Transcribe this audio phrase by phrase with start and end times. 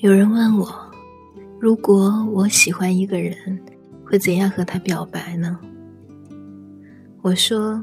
[0.00, 0.68] 有人问我，
[1.58, 3.34] 如果我喜欢一个人，
[4.04, 5.58] 会怎样和他表白呢？
[7.22, 7.82] 我说，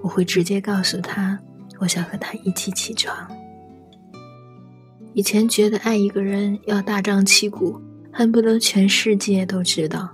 [0.00, 1.38] 我会直接告诉他，
[1.78, 3.30] 我想和他一起起床。
[5.12, 7.78] 以前觉得爱一个人要大张旗鼓，
[8.10, 10.08] 恨不得全世界都知道，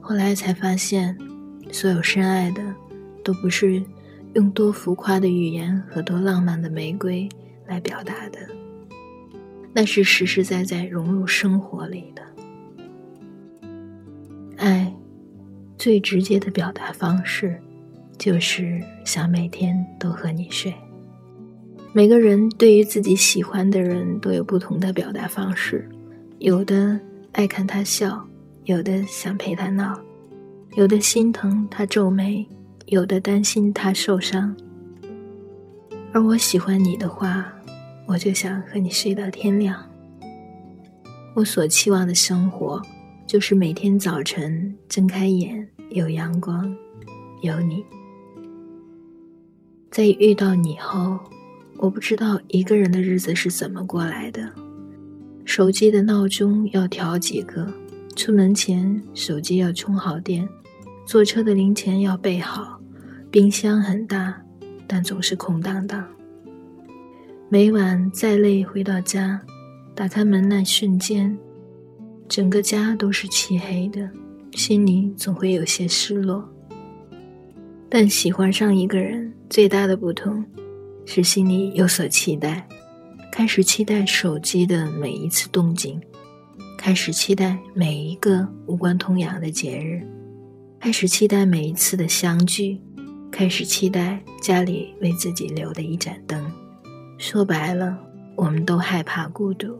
[0.00, 1.18] 后来才发现，
[1.72, 2.62] 所有深爱的，
[3.24, 3.82] 都不是
[4.34, 7.28] 用多浮夸的语言和多浪漫的玫瑰
[7.66, 8.38] 来表达的。
[9.76, 12.22] 那是实实在在融入生活里的
[14.56, 14.94] 爱，
[15.76, 17.60] 最直接的表达方式，
[18.16, 20.72] 就是想每天都和你睡。
[21.92, 25.88] 每个人对于自己喜欢的人都有不同的表达方式，
[26.38, 26.98] 有的
[27.32, 28.24] 爱看他笑，
[28.66, 30.00] 有的想陪他闹，
[30.76, 32.46] 有的心疼他皱眉，
[32.86, 34.54] 有的担心他受伤。
[36.12, 37.53] 而我喜欢你的话。
[38.06, 39.84] 我就想和你睡到天亮。
[41.34, 42.80] 我所期望的生活，
[43.26, 46.72] 就是每天早晨睁开眼有阳光，
[47.42, 47.84] 有你。
[49.90, 51.18] 在遇到你后，
[51.78, 54.52] 我不知道一个人的日子是怎么过来的。
[55.44, 57.66] 手机的闹钟要调几个，
[58.14, 60.48] 出门前手机要充好电，
[61.04, 62.80] 坐车的零钱要备好，
[63.30, 64.40] 冰箱很大，
[64.86, 66.06] 但总是空荡荡。
[67.54, 69.40] 每晚再累，回到家，
[69.94, 71.38] 打开门那瞬间，
[72.28, 74.10] 整个家都是漆黑的，
[74.54, 76.44] 心里总会有些失落。
[77.88, 80.44] 但喜欢上一个人，最大的不同，
[81.06, 82.66] 是心里有所期待，
[83.30, 86.00] 开始期待手机的每一次动静，
[86.76, 90.04] 开始期待每一个无关痛痒的节日，
[90.80, 92.80] 开始期待每一次的相聚，
[93.30, 96.44] 开始期待家里为自己留的一盏灯。
[97.26, 97.98] 说白了，
[98.36, 99.74] 我们都害怕孤独。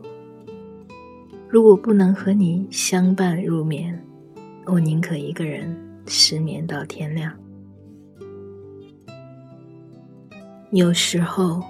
[1.47, 4.03] 如果不能和你相伴入眠，
[4.65, 7.31] 我宁可一个人失眠到天亮。
[10.71, 11.61] 有时候，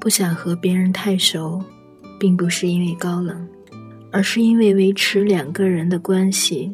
[0.00, 1.62] 不想和别人太熟，
[2.18, 3.46] 并不是因为高冷，
[4.10, 6.72] 而是因为维持两个人的关系，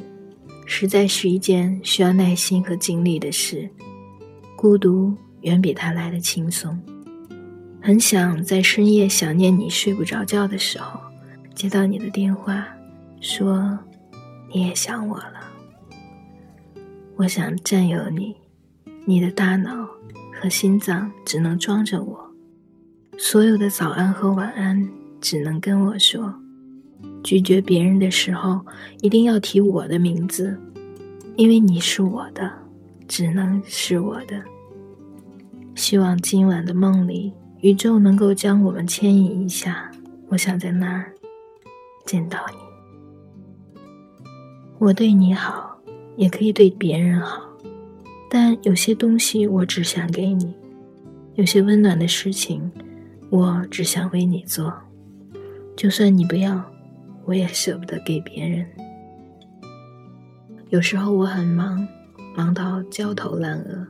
[0.65, 3.69] 实在是一件需要耐心和精力的事。
[4.55, 6.81] 孤独远比他来的轻松。
[7.87, 10.99] 很想在深夜想念你睡不着觉的时候，
[11.55, 12.67] 接到你的电话，
[13.21, 13.79] 说
[14.51, 15.53] 你也想我了。
[17.17, 18.35] 我想占有你，
[19.05, 19.87] 你的大脑
[20.33, 22.19] 和心脏只能装着我，
[23.19, 24.89] 所有的早安和晚安
[25.21, 26.35] 只能跟我说。
[27.23, 28.65] 拒绝别人的时候，
[29.03, 30.59] 一定要提我的名字，
[31.37, 32.51] 因为你是我的，
[33.07, 34.43] 只能是我的。
[35.75, 37.31] 希望今晚的梦里。
[37.65, 39.91] 宇宙能够将我们牵引一下，
[40.29, 41.11] 我想在那儿
[42.05, 43.89] 见到你。
[44.79, 45.75] 我对你好，
[46.19, 47.43] 也可以对别人好，
[48.29, 50.55] 但有些东西我只想给你，
[51.37, 52.71] 有些温暖的事情，
[53.31, 54.71] 我只想为你做。
[55.75, 56.63] 就算你不要，
[57.25, 58.67] 我也舍不得给别人。
[60.69, 61.89] 有时候我很忙，
[62.37, 63.87] 忙到焦头烂额，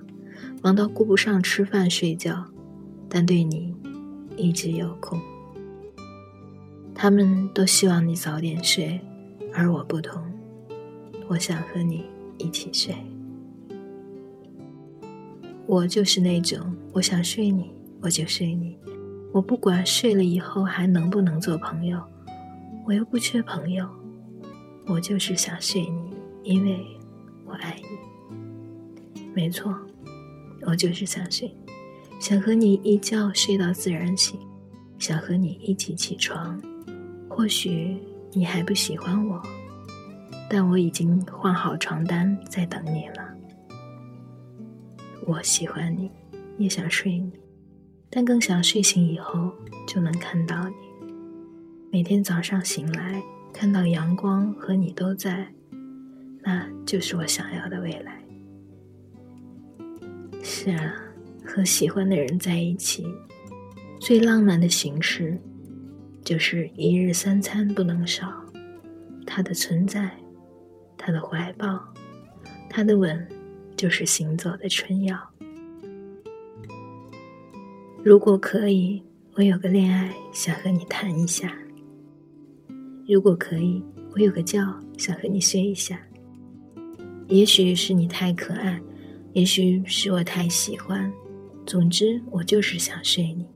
[0.62, 2.46] 忙到顾不上吃饭睡觉。
[3.16, 3.72] 但对你
[4.36, 5.20] 一直有空，
[6.92, 9.00] 他们都希望你早点睡，
[9.52, 10.20] 而我不同，
[11.28, 12.04] 我想和你
[12.38, 12.92] 一起睡。
[15.64, 17.70] 我就是那种我想睡你，
[18.00, 18.76] 我就睡你，
[19.32, 22.02] 我不管睡了以后还能不能做朋友，
[22.84, 23.88] 我又不缺朋友，
[24.88, 26.10] 我就是想睡你，
[26.42, 26.84] 因为
[27.46, 29.22] 我爱你。
[29.32, 29.72] 没错，
[30.62, 31.48] 我就是想睡。
[32.24, 34.40] 想和你一觉睡到自然醒，
[34.98, 36.58] 想和你一起起床。
[37.28, 37.98] 或许
[38.32, 39.42] 你还不喜欢我，
[40.48, 43.28] 但我已经换好床单在等你了。
[45.26, 46.10] 我喜欢你，
[46.56, 47.30] 也想睡你，
[48.08, 49.52] 但更想睡醒以后
[49.86, 50.74] 就能看到你。
[51.92, 53.22] 每天早上醒来，
[53.52, 55.46] 看到阳光和你都在，
[56.40, 58.18] 那就是我想要的未来。
[60.42, 61.03] 是啊。
[61.54, 63.06] 和喜欢的人在一起，
[64.00, 65.38] 最浪漫的形式，
[66.24, 68.28] 就是一日三餐不能少，
[69.24, 70.10] 他的存在，
[70.98, 71.78] 他的怀抱，
[72.68, 73.24] 他的吻，
[73.76, 75.16] 就是行走的春药。
[78.02, 79.00] 如果可以，
[79.34, 81.48] 我有个恋爱想和你谈一下；
[83.06, 83.80] 如果可以，
[84.12, 84.58] 我有个觉
[84.98, 86.00] 想和你睡一下。
[87.28, 88.82] 也许是你太可爱，
[89.34, 91.12] 也许是我太喜欢。
[91.66, 93.46] 总之，我就是想睡你，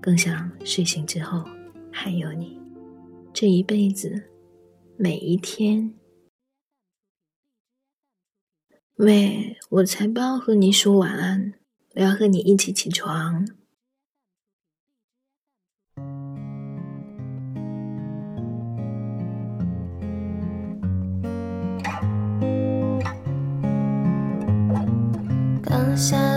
[0.00, 1.44] 更想睡醒之后
[1.90, 2.58] 还有你。
[3.32, 4.30] 这一辈子，
[4.96, 5.92] 每一天。
[8.96, 11.54] 喂，我才不要和你说晚安，
[11.94, 13.46] 我要和你一起起床。
[25.62, 26.27] 刚下。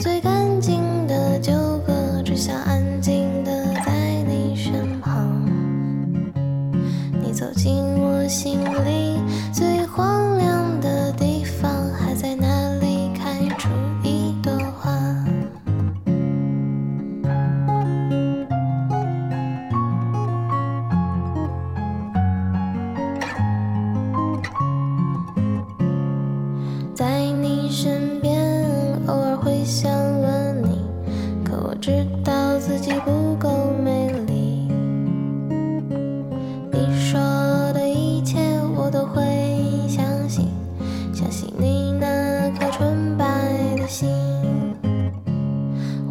[0.00, 0.39] 最感
[31.90, 34.68] 知道自己不够美丽，
[36.70, 37.18] 你说
[37.72, 38.38] 的一切
[38.76, 39.20] 我都会
[39.88, 40.46] 相信，
[41.12, 43.26] 相信你那颗纯白
[43.76, 44.08] 的心。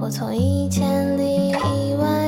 [0.02, 2.19] 我从一千里以外。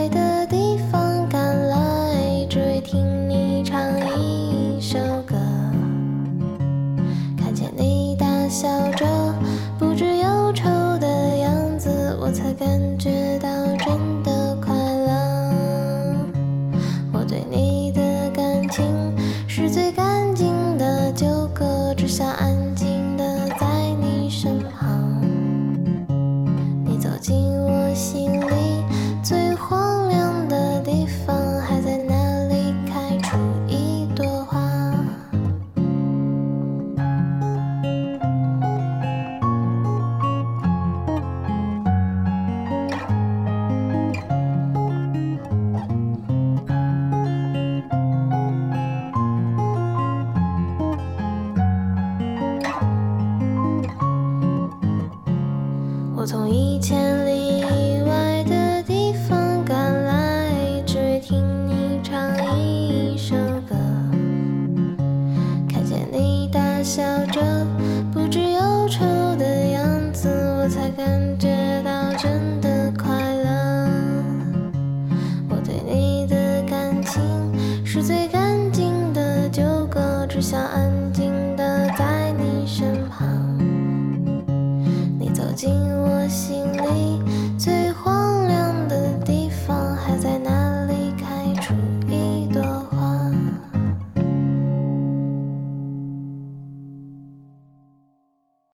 [66.83, 67.41] 笑着